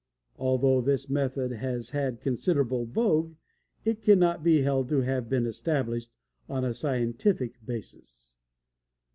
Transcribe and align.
Although 0.39 0.81
this 0.81 1.11
method 1.11 1.51
has 1.51 1.91
had 1.91 2.21
considerable 2.21 2.87
vogue, 2.87 3.35
it 3.85 4.01
cannot 4.01 4.43
be 4.43 4.63
held 4.63 4.89
to 4.89 5.01
have 5.01 5.29
been 5.29 5.45
established 5.45 6.09
on 6.49 6.65
a 6.65 6.73
scientific 6.73 7.63
basis. 7.63 8.33